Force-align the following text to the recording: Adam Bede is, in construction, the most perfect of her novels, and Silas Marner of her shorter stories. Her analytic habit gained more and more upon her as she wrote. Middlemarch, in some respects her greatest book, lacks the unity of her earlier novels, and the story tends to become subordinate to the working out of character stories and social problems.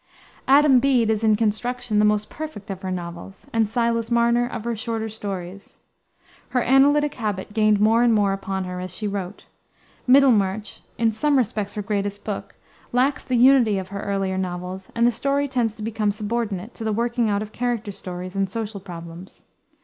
Adam 0.47 0.79
Bede 0.79 1.11
is, 1.11 1.23
in 1.23 1.35
construction, 1.35 1.99
the 1.99 2.05
most 2.05 2.27
perfect 2.27 2.71
of 2.71 2.81
her 2.81 2.89
novels, 2.89 3.45
and 3.53 3.69
Silas 3.69 4.09
Marner 4.09 4.47
of 4.47 4.63
her 4.63 4.75
shorter 4.75 5.09
stories. 5.09 5.77
Her 6.49 6.63
analytic 6.63 7.13
habit 7.13 7.53
gained 7.53 7.79
more 7.79 8.01
and 8.01 8.11
more 8.11 8.33
upon 8.33 8.63
her 8.63 8.79
as 8.79 8.91
she 8.91 9.07
wrote. 9.07 9.45
Middlemarch, 10.07 10.81
in 10.97 11.11
some 11.11 11.37
respects 11.37 11.75
her 11.75 11.83
greatest 11.83 12.23
book, 12.25 12.55
lacks 12.91 13.23
the 13.23 13.35
unity 13.37 13.77
of 13.77 13.89
her 13.89 14.01
earlier 14.01 14.39
novels, 14.39 14.91
and 14.95 15.05
the 15.05 15.11
story 15.11 15.47
tends 15.47 15.75
to 15.75 15.83
become 15.83 16.11
subordinate 16.11 16.73
to 16.73 16.83
the 16.83 16.91
working 16.91 17.29
out 17.29 17.43
of 17.43 17.51
character 17.51 17.91
stories 17.91 18.35
and 18.35 18.49
social 18.49 18.79
problems. 18.79 19.43